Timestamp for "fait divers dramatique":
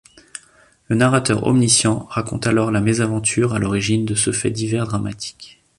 4.31-5.61